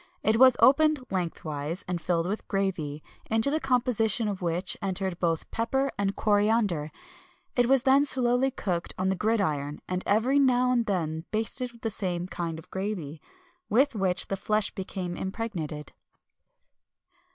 It 0.23 0.37
was 0.37 0.57
opened 0.59 0.97
lengthwise, 1.11 1.85
and 1.87 2.01
filled 2.01 2.25
with 2.25 2.39
a 2.39 2.45
gravy, 2.47 3.03
into 3.29 3.51
the 3.51 3.59
composition 3.59 4.27
of 4.27 4.41
which 4.41 4.75
entered 4.81 5.19
both 5.19 5.51
pepper 5.51 5.91
and 5.95 6.15
coriander. 6.15 6.91
It 7.55 7.67
was 7.67 7.83
then 7.83 8.05
slowly 8.05 8.49
cooked 8.49 8.95
on 8.97 9.09
the 9.09 9.15
gridiron, 9.15 9.79
and 9.87 10.01
every 10.07 10.39
now 10.39 10.71
and 10.71 10.87
then 10.87 11.25
basted 11.29 11.71
with 11.71 11.81
the 11.81 11.91
same 11.91 12.25
kind 12.25 12.57
of 12.57 12.71
gravy, 12.71 13.21
with 13.69 13.93
which 13.93 14.25
the 14.27 14.37
flesh 14.37 14.71
became 14.73 15.15
impregnated. 15.15 15.93